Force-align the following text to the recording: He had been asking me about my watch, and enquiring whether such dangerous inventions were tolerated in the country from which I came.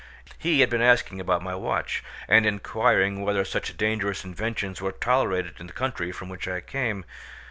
He 0.39 0.61
had 0.61 0.71
been 0.71 0.81
asking 0.81 1.17
me 1.19 1.21
about 1.21 1.43
my 1.43 1.53
watch, 1.53 2.03
and 2.27 2.43
enquiring 2.47 3.21
whether 3.21 3.45
such 3.45 3.77
dangerous 3.77 4.23
inventions 4.25 4.81
were 4.81 4.93
tolerated 4.93 5.57
in 5.59 5.67
the 5.67 5.73
country 5.73 6.11
from 6.11 6.27
which 6.27 6.47
I 6.47 6.59
came. 6.59 7.05